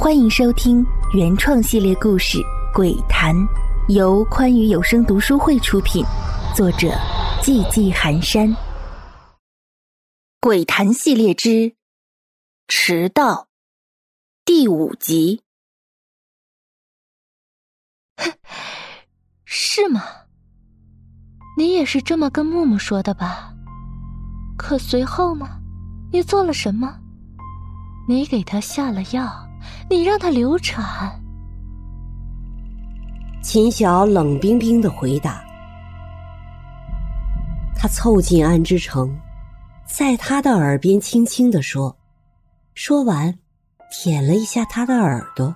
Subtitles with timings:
[0.00, 2.38] 欢迎收听原创系列故事
[2.72, 3.34] 《鬼谈》，
[3.88, 6.04] 由宽裕有声读书会出品，
[6.54, 6.86] 作者
[7.42, 8.48] 寂寂寒山。
[10.40, 11.48] 《鬼谈》系列之
[12.68, 13.34] 《迟到》
[14.44, 15.42] 第五集。
[19.44, 20.00] 是吗？
[21.58, 23.52] 你也是这么跟木木说的吧？
[24.56, 25.60] 可随后呢？
[26.12, 27.00] 你做了什么？
[28.06, 29.47] 你给他下了药。
[29.90, 31.18] 你让他流产？
[33.42, 35.42] 秦晓冷冰冰的回答。
[37.74, 39.16] 他凑近安之成，
[39.86, 41.96] 在他的耳边轻轻的说，
[42.74, 43.34] 说完，
[43.90, 45.54] 舔了一下他的耳朵。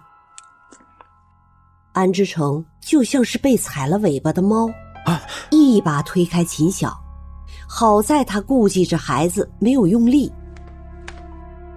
[1.92, 4.66] 安之成就像是被踩了尾巴的猫，
[5.50, 6.96] 一把推开秦晓。
[7.68, 10.32] 好在他顾忌着孩子，没有用力。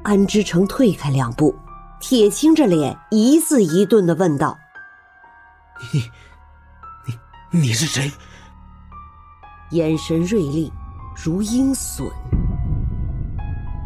[0.04, 1.54] 安之成退开两步。
[2.00, 4.58] 铁青着脸，一字一顿的问道
[5.92, 6.00] ：“你，
[7.52, 8.12] 你，你是谁？”
[9.72, 10.72] 眼神锐利，
[11.16, 12.12] 如鹰隼。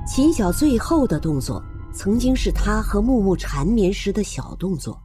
[0.05, 5.01] 秦晓最后的动作，曾经是他和木木缠绵时的小动作。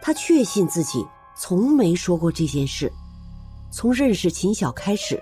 [0.00, 1.04] 他确信自己
[1.36, 2.90] 从没说过这件事。
[3.70, 5.20] 从认识秦晓开始，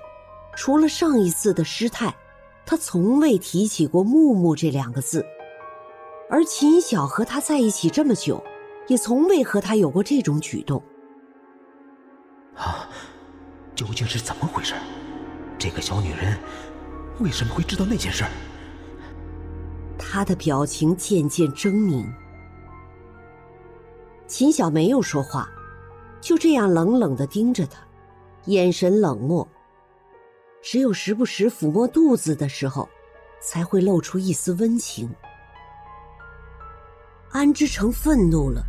[0.55, 2.15] 除了上一次的失态，
[2.65, 5.25] 他从未提起过木木这两个字。
[6.31, 8.43] 而秦晓和他在一起这么久，
[8.87, 10.83] 也从未和他有过这种举动。
[12.55, 12.89] 啊，
[13.75, 14.75] 究竟是怎么回事？
[15.59, 16.39] 这个小女人
[17.21, 18.25] 为什么会知道那件事？
[19.99, 22.05] 他的表情渐渐狰狞。
[24.27, 25.51] 秦晓没有说话，
[26.21, 27.81] 就这样冷冷的盯着他，
[28.45, 29.49] 眼神冷漠。
[30.61, 32.89] 只有时不时抚摸肚子的时候，
[33.41, 35.09] 才会露出一丝温情。
[37.31, 38.65] 安之成愤怒了，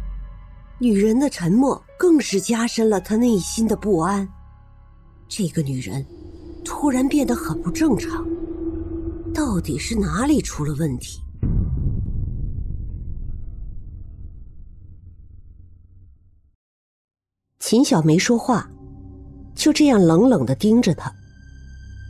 [0.79, 4.28] 女人的沉默更是加深了他内心的不安。
[5.28, 6.06] 这个女人
[6.66, 8.28] 突然变得很不正常，
[9.34, 11.22] 到底是哪里出了问题？
[17.59, 18.69] 秦晓没说话，
[19.55, 21.13] 就这样冷冷的盯着他，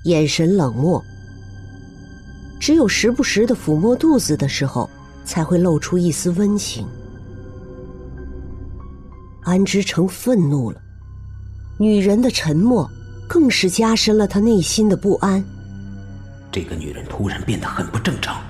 [0.06, 1.04] 眼神冷漠，
[2.60, 4.90] 只有时不时的抚摸肚子的时候。
[5.30, 6.88] 才会露出一丝温情。
[9.44, 10.82] 安之成愤怒了，
[11.80, 12.90] 女人的沉默
[13.28, 15.44] 更是加深了他内心的不安。
[16.52, 18.42] 这个女人突然变得很不正常，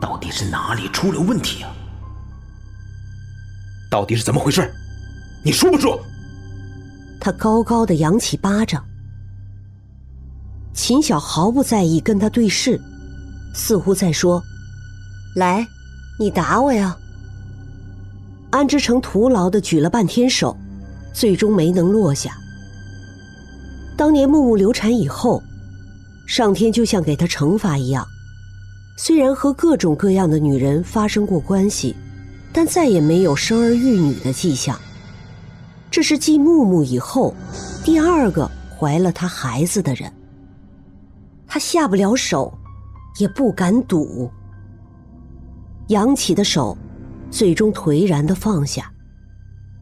[0.00, 1.70] 到底是哪里出了问题啊？
[3.88, 4.68] 到底是怎么回事？
[5.44, 6.00] 你说不说？
[7.20, 8.84] 他高高的扬起巴掌。
[10.74, 12.80] 秦晓毫不在意跟他对视，
[13.54, 14.42] 似乎在说
[15.36, 15.64] ：“来。”
[16.20, 16.96] 你打我呀！
[18.50, 20.56] 安之成徒劳的举了半天手，
[21.12, 22.36] 最终没能落下。
[23.96, 25.40] 当年木木流产以后，
[26.26, 28.04] 上天就像给他惩罚一样，
[28.96, 31.94] 虽然和各种各样的女人发生过关系，
[32.52, 34.76] 但再也没有生儿育女的迹象。
[35.90, 37.34] 这是继木木以后
[37.84, 40.12] 第二个怀了他孩子的人。
[41.46, 42.52] 他下不了手，
[43.20, 44.30] 也不敢赌。
[45.88, 46.76] 扬起的手，
[47.30, 48.90] 最终颓然的放下。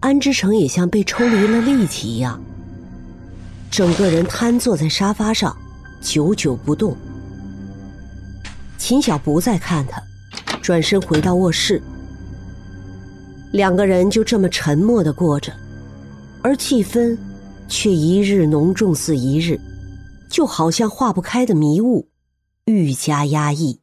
[0.01, 2.41] 安之成也像被抽离了力气一样，
[3.71, 5.57] 整个人瘫坐在沙发上，
[6.01, 6.97] 久久不动。
[8.79, 10.01] 秦晓不再看他，
[10.63, 11.83] 转身回到卧室。
[13.53, 15.53] 两个人就这么沉默的过着，
[16.43, 17.17] 而气氛
[17.67, 19.59] 却一日浓重似一日，
[20.29, 22.07] 就好像化不开的迷雾，
[22.67, 23.81] 愈加压抑。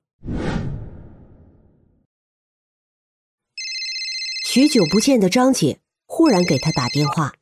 [4.55, 7.33] 许久不见的张姐忽然给他打电话，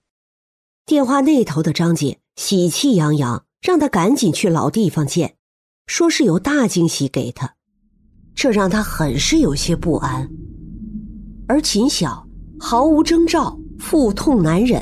[0.85, 5.35] 电话那头的张姐喜气洋洋，让他赶紧去老地方见，
[5.87, 7.55] 说是有大惊喜给他，
[8.33, 10.29] 这让他很是有些不安。
[11.49, 12.25] 而秦晓
[12.57, 14.81] 毫无征兆，腹痛难忍，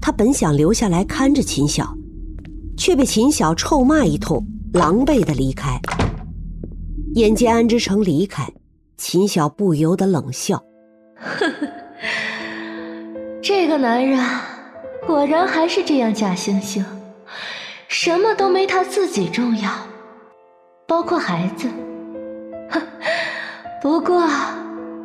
[0.00, 1.94] 他本想留下来看着秦晓，
[2.78, 4.42] 却被秦晓臭骂一通，
[4.72, 5.78] 狼狈的离开。
[7.16, 8.50] 眼见安之成离开，
[8.96, 10.64] 秦晓不由得冷笑。
[11.20, 11.68] 呵呵，
[13.42, 14.18] 这个男人
[15.06, 16.84] 果然还是这样假惺惺，
[17.88, 19.70] 什么都没他自己重要，
[20.86, 21.68] 包括孩子。
[22.70, 22.82] 哼，
[23.80, 24.28] 不过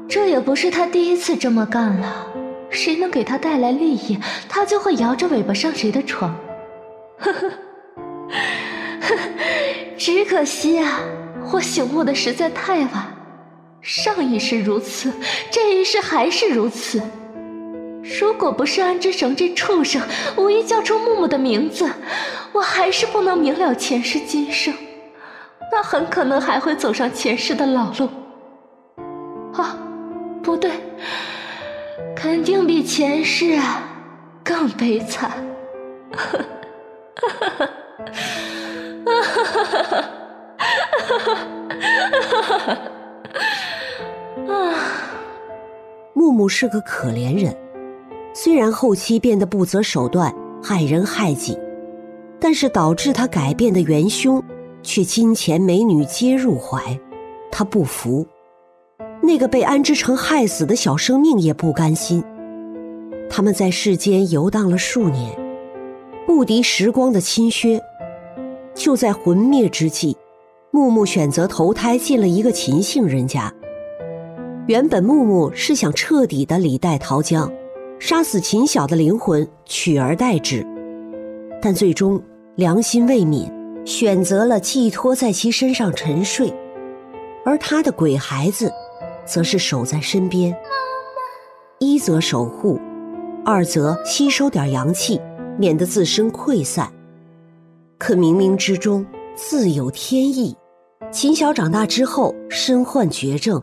[0.10, 2.28] 这也不是他第一次这么干了。
[2.70, 4.18] 谁能给他带来利益，
[4.48, 6.34] 他就会摇着尾巴上谁的床。
[7.18, 7.50] 呵呵，
[9.02, 9.18] 呵，
[9.98, 11.02] 只可惜啊，
[11.52, 13.21] 我醒悟的实在太晚。
[13.82, 15.12] 上一世如此，
[15.50, 17.02] 这一世还是如此。
[18.20, 20.02] 如果不是安之绳这畜生
[20.36, 21.88] 无意叫出木木的名字，
[22.52, 24.74] 我还是不能明了前世今生，
[25.72, 28.10] 那很可能还会走上前世的老路。
[29.54, 29.78] 啊，
[30.42, 30.72] 不对，
[32.16, 33.60] 肯定比前世
[34.44, 35.32] 更悲惨。
[36.12, 36.40] 哈哈
[37.30, 37.70] 哈哈哈哈
[39.84, 39.98] 哈！
[39.98, 40.11] 啊！
[46.22, 47.58] 木木是个可怜人，
[48.32, 50.32] 虽然后期变得不择手段，
[50.62, 51.58] 害人害己，
[52.40, 54.40] 但是导致他改变的元凶，
[54.84, 56.80] 却金钱美女皆入怀。
[57.52, 58.24] 他不服，
[59.24, 62.24] 那个被安之成害死的小生命也不甘心。
[63.28, 65.36] 他们在世间游荡了数年，
[66.28, 67.82] 不敌时光的侵削，
[68.76, 70.16] 就在魂灭之际。
[70.70, 73.52] 木木选择投胎进了一个秦姓人家。
[74.68, 77.52] 原本木木是想彻底的李代桃僵，
[78.00, 80.66] 杀死秦晓的灵魂，取而代之。
[81.60, 82.22] 但最终
[82.56, 83.52] 良心未泯，
[83.86, 86.54] 选择了寄托在其身上沉睡。
[87.44, 88.72] 而他的鬼孩子，
[89.26, 90.56] 则是守在身边。
[91.80, 92.80] 一则守护，
[93.44, 95.20] 二则吸收点阳气，
[95.58, 96.88] 免得自身溃散。
[97.98, 99.04] 可冥冥之中
[99.36, 100.56] 自有天意。
[101.12, 103.60] 秦晓长大之后身患绝症，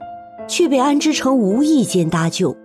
[0.48, 2.56] 却被安之成无意间搭救。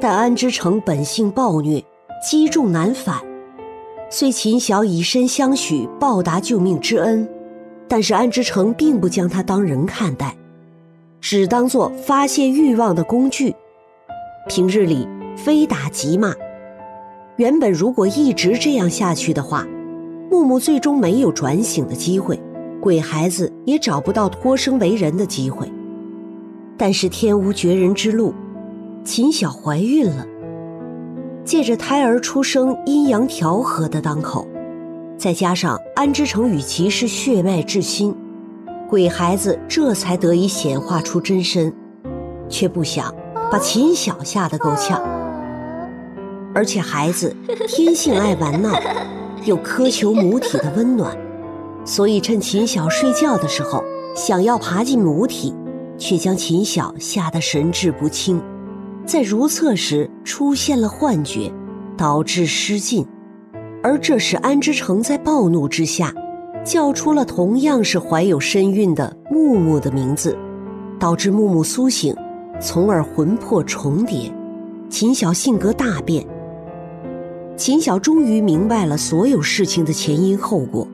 [0.00, 1.84] 但安之成本性暴虐，
[2.28, 3.20] 积重难返。
[4.10, 7.28] 虽秦晓以身相许报答救命之恩，
[7.86, 10.36] 但是安之成并不将他当人看待，
[11.20, 13.54] 只当做发泄欲望的工具。
[14.48, 16.34] 平日里非打即骂。
[17.36, 19.66] 原本如果一直这样下去的话，
[20.30, 22.40] 木木最终没有转醒的机会。
[22.80, 25.70] 鬼孩子也找不到脱生为人的机会，
[26.78, 28.34] 但是天无绝人之路，
[29.04, 30.26] 秦晓怀孕了。
[31.44, 34.46] 借着胎儿出生阴阳调和的当口，
[35.16, 38.14] 再加上安之成与其是血脉至亲，
[38.88, 41.72] 鬼孩子这才得以显化出真身，
[42.48, 43.14] 却不想
[43.50, 45.00] 把秦晓吓得够呛。
[46.52, 47.34] 而且孩子
[47.68, 48.70] 天性爱玩闹，
[49.46, 51.16] 又苛求母体的温暖。
[51.84, 53.84] 所以，趁秦晓睡觉的时候，
[54.16, 55.54] 想要爬进母体，
[55.98, 58.40] 却将秦晓吓得神志不清，
[59.04, 61.52] 在如厕时出现了幻觉，
[61.96, 63.06] 导致失禁。
[63.82, 66.12] 而这时，安之成在暴怒之下，
[66.64, 70.36] 叫出了同样是怀有身孕的木木的名字，
[70.98, 72.14] 导致木木苏醒，
[72.60, 74.32] 从而魂魄重叠，
[74.88, 76.26] 秦晓性格大变。
[77.56, 80.86] 秦晓终于明白了所有事情的前因后果。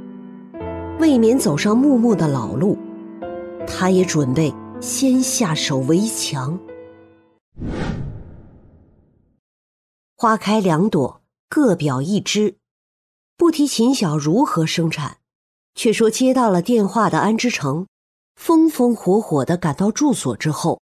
[1.01, 2.77] 未免走上木木的老路，
[3.67, 4.53] 他也准备
[4.83, 6.59] 先下手为强。
[10.17, 12.57] 花开两朵，各表一枝。
[13.37, 15.19] 不提秦晓如何生产，
[15.77, 17.87] 却说接到了电话的安之成，
[18.35, 20.81] 风风火火的赶到住所之后，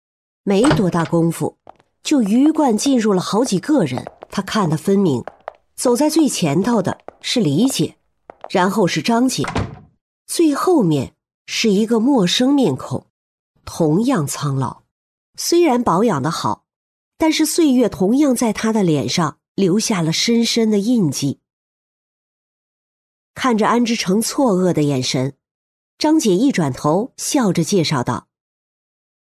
[0.44, 1.56] 没多大功夫，
[2.01, 4.04] 就鱼贯进入了好几个人。
[4.31, 5.24] 他看得分明，
[5.75, 7.96] 走在最前头的是李姐，
[8.50, 9.44] 然后是张姐。
[10.25, 11.13] 最后面
[11.46, 13.06] 是一个陌生面孔，
[13.65, 14.83] 同样苍老，
[15.36, 16.65] 虽然保养的好，
[17.17, 21.39] 但是岁月同样在他的脸上留下了深深的印记。
[23.34, 25.38] 看着安之成错愕的眼神，
[25.98, 28.27] 张姐一转头，笑着介绍道：“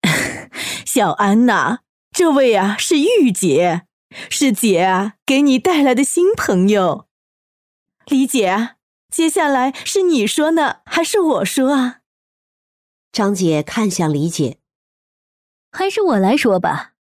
[0.85, 1.79] 小安呐，
[2.11, 3.87] 这位啊是玉姐，
[4.29, 7.07] 是姐啊给你带来的新朋友，
[8.05, 8.75] 李姐。”
[9.13, 11.99] 接下来是你说呢，还是我说啊？
[13.13, 14.57] 张姐看向李姐，
[15.71, 16.95] 还是我来说吧。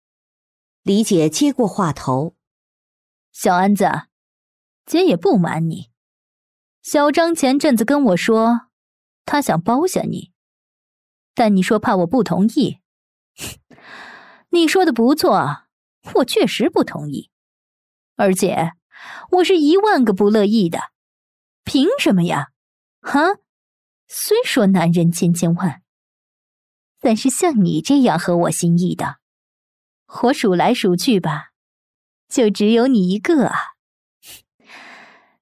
[0.83, 2.35] 李姐接过话头
[3.33, 3.89] ：“小安子，
[4.85, 5.89] 姐也不瞒你，
[6.83, 8.67] 小张前阵子跟我说，
[9.25, 10.31] 他想包下你，
[11.33, 12.77] 但你说怕我不同意。
[14.51, 15.63] 你说的不错，
[16.13, 17.31] 我确实不同意，
[18.17, 18.73] 而且
[19.31, 20.91] 我是一万个不乐意的。”
[21.65, 22.51] 凭什么呀？
[23.01, 23.39] 哈！
[24.07, 25.81] 虽说男人千千万，
[27.03, 29.17] 但是像你这样合我心意的，
[30.23, 31.49] 我数来数去吧，
[32.29, 33.55] 就只有你一个啊。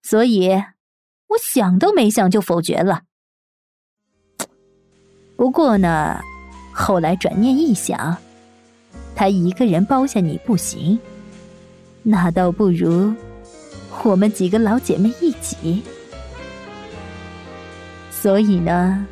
[0.01, 0.49] 所以，
[1.27, 3.03] 我想都没想就否决了。
[5.35, 6.19] 不过呢，
[6.73, 8.17] 后来转念一想，
[9.15, 10.99] 他一个人包下你不行，
[12.01, 13.13] 那倒不如
[14.03, 15.83] 我们几个老姐妹一起。
[18.09, 19.05] 所以呢，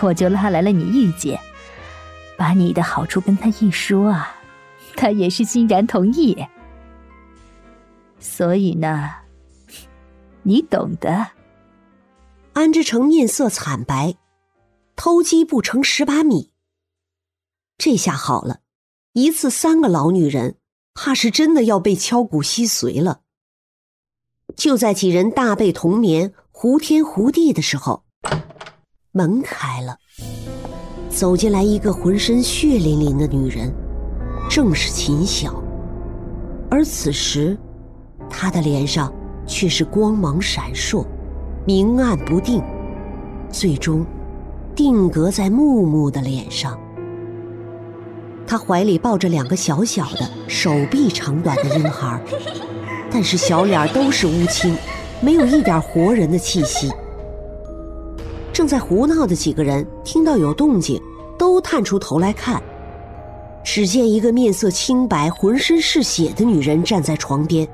[0.00, 1.38] 我就拉来了你玉姐，
[2.36, 4.36] 把你的好处跟他一说啊，
[4.96, 6.36] 他也是欣然同意。
[8.18, 9.10] 所以呢，
[10.42, 11.28] 你懂的。
[12.54, 14.16] 安之成面色惨白，
[14.96, 16.52] 偷鸡不成蚀把米。
[17.76, 18.60] 这下好了，
[19.12, 20.56] 一次三个老女人，
[20.94, 23.20] 怕是真的要被敲骨吸髓了。
[24.56, 28.04] 就在几人大被同眠、胡天胡地的时候，
[29.12, 29.98] 门开了，
[31.16, 33.72] 走进来一个浑身血淋淋的女人，
[34.50, 35.62] 正是秦晓。
[36.70, 37.56] 而此时，
[38.28, 39.10] 她的脸上
[39.46, 41.06] 却是光芒闪烁，
[41.64, 42.62] 明暗不定，
[43.48, 44.04] 最终
[44.74, 46.78] 定格在木木的脸上。
[48.46, 52.20] 她怀里抱着两个小小的、手臂长短的婴孩。
[53.10, 54.76] 但是小脸都是乌青，
[55.22, 56.92] 没有一点活人的气息。
[58.56, 60.98] 正在胡闹的几个人听到有动静，
[61.36, 62.62] 都探出头来看。
[63.62, 67.68] 只见一个面色清白、浑身是血的女人站在床边，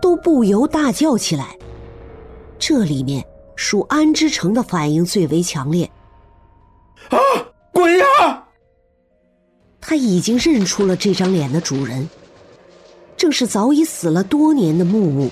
[0.00, 1.58] 都不由大叫起来。
[2.60, 3.26] 这里面
[3.56, 5.90] 属安之成的反应最为强烈。
[7.08, 7.18] 啊，
[7.72, 8.44] 鬼呀！
[9.80, 12.08] 他已经认出了这张脸的主人。
[13.16, 15.28] 正是早已死了多年的木木，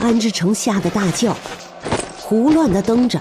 [0.00, 1.36] 安之成吓得大叫，
[2.30, 3.18] 胡乱的蹬着。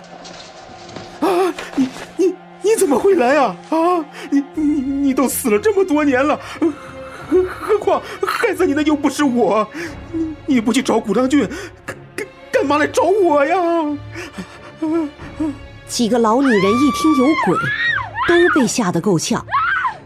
[1.20, 3.56] 啊，你你你怎么会来啊？
[3.72, 6.40] 啊，你你你都死了这么多年了，
[7.28, 9.68] 何何况害死你的又不是我，
[10.12, 11.50] 你你不去找古章俊，
[11.88, 13.58] 干干干嘛来找我呀？
[15.88, 17.58] 几个老女人一听有鬼，
[18.28, 19.44] 都被吓得够呛。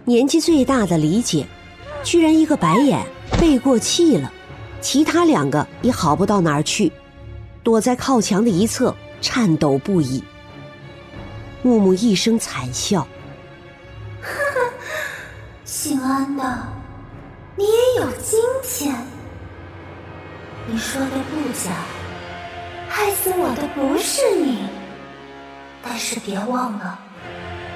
[0.05, 1.45] 年纪最大的李姐。
[2.03, 3.05] 居然一个白眼，
[3.39, 4.31] 背过气了，
[4.81, 6.91] 其他两个也好不到哪儿去，
[7.63, 10.24] 躲在靠墙的一侧，颤抖不已。
[11.62, 13.08] 木木一声惨笑
[14.22, 14.74] ：“呵呵，
[15.63, 16.43] 姓安的，
[17.55, 18.93] 你也有今天。
[20.67, 21.72] 你说的不假，
[22.89, 24.60] 害死我的不是你，
[25.82, 27.00] 但是别忘了，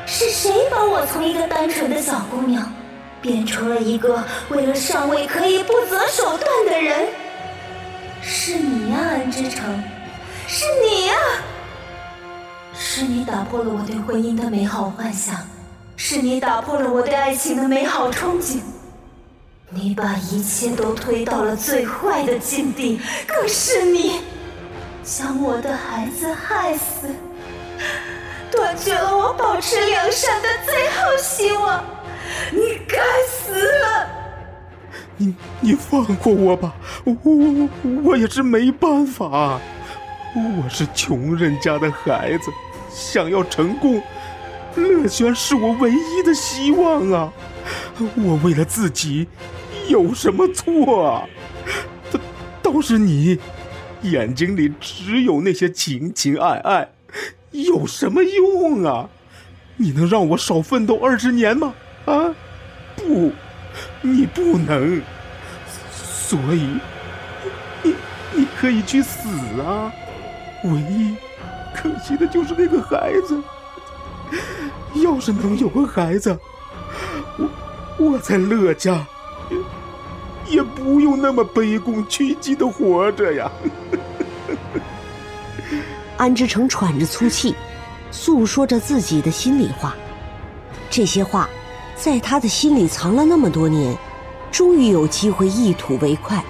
[0.05, 2.71] 是谁把我从一个单纯的小姑娘。”
[3.19, 7.09] 变成了一个为了上位可以不择手段的人，
[8.29, 9.81] 是你呀，安之城，
[10.47, 11.15] 是你呀，
[12.77, 15.35] 是你打破了我对婚姻的美好幻想，
[15.95, 18.59] 是你打破了我对爱情的美好憧憬，
[19.69, 24.19] 你把一切都推到了最坏的境地，更是你
[25.03, 27.07] 将我的孩子害死，
[28.51, 31.81] 断绝了我保持良善的最后希望。
[32.51, 33.65] 你该死！
[35.17, 37.69] 你你放过我吧，我我
[38.03, 39.59] 我也是没办法，
[40.35, 42.51] 我是穷人家的孩子，
[42.89, 44.01] 想要成功，
[44.75, 47.33] 乐轩是我唯一的希望啊！
[48.15, 49.27] 我为了自己，
[49.87, 51.27] 有什么错啊？
[52.11, 52.19] 倒
[52.61, 53.39] 倒是你，
[54.03, 56.89] 眼睛里只有那些情情爱爱，
[57.51, 59.09] 有什么用啊？
[59.77, 61.73] 你能让我少奋斗二十年吗？
[62.05, 62.33] 啊，
[62.95, 63.31] 不，
[64.01, 65.01] 你不能，
[65.91, 66.79] 所以
[67.83, 67.95] 你
[68.33, 69.27] 你可以去死
[69.61, 69.91] 啊！
[70.63, 71.15] 唯一
[71.75, 73.41] 可惜的就是那个孩子。
[74.95, 76.37] 要是能有个孩子，
[77.37, 77.49] 我
[77.97, 79.05] 我在乐家
[80.47, 83.49] 也不用那么卑躬屈膝的活着呀。
[86.17, 87.55] 安之成喘着粗气，
[88.09, 89.95] 诉说着自己的心里话，
[90.89, 91.47] 这些话。
[91.99, 93.97] 在他的心里藏了那么多年，
[94.51, 96.43] 终于有机会一吐为快。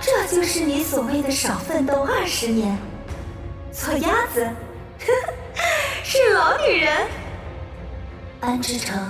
[0.00, 2.76] 这就是你所谓的少奋斗二十年，
[3.72, 4.46] 做鸭子，
[6.02, 7.06] 是老女人。
[8.40, 9.00] 安之成，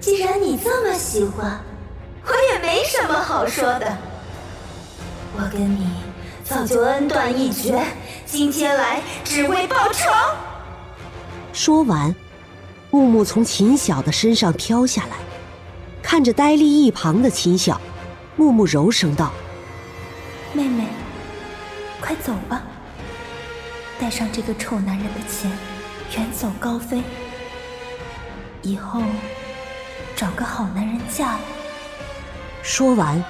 [0.00, 1.60] 既然你这么喜欢，
[2.26, 3.96] 我也没什么好说的。
[5.36, 5.90] 我跟你
[6.42, 7.84] 早就恩断义绝，
[8.24, 10.10] 今天来只为报仇。
[11.52, 12.12] 说完。
[12.94, 15.16] 木木从秦晓的身上飘下来，
[16.00, 17.80] 看着呆立一旁的秦晓，
[18.36, 19.32] 木木柔声道
[20.54, 20.84] ：“妹妹，
[22.00, 22.62] 快走吧，
[23.98, 25.50] 带上这个臭男人的钱，
[26.16, 27.02] 远走高飞，
[28.62, 29.02] 以后
[30.14, 31.40] 找个好男人嫁了。”
[32.62, 33.20] 说完，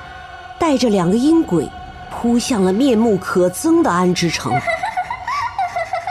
[0.60, 1.66] 带着两个阴鬼
[2.12, 4.52] 扑向了面目可憎的安之成。
[4.52, 4.58] 据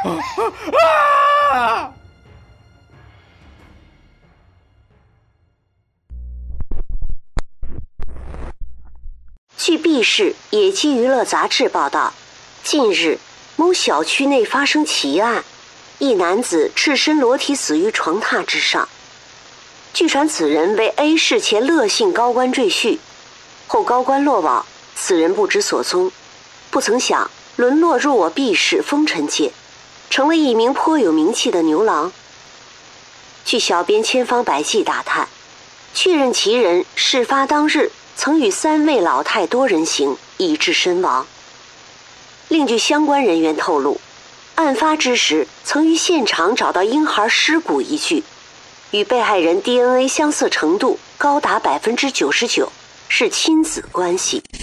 [9.94, 12.16] 《B 市野鸡娱乐杂志》报道，
[12.64, 13.20] 近日
[13.56, 15.44] 某小区内发生奇案，
[16.00, 18.90] 一男子赤身裸体死于床榻之上。
[19.94, 22.98] 据传此人为 A 市前乐姓高官赘婿，
[23.68, 26.12] 后高官落网，此人不知所踪，
[26.72, 29.52] 不曾想沦落入我 B 市风尘界，
[30.10, 32.12] 成了一名颇有名气的牛郎。
[33.46, 35.28] 据小编千方百计打探，
[35.94, 41.28] 确认其人事发当日曾与三位老太多人行，以致身亡。
[42.48, 44.00] 另据相关人员透露，
[44.56, 48.24] 案发之时曾于现场找到婴孩尸骨一具，
[48.92, 52.72] 与被害人 DNA 相似程度高达百分之九十九，
[53.10, 54.44] 是亲子关系。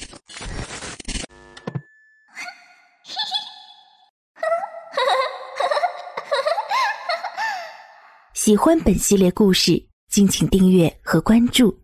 [8.35, 11.79] 喜欢本系列故事，敬请订阅和关注，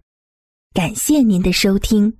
[0.77, 2.19] 感谢您的收听。